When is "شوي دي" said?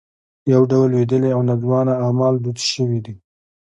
2.71-3.13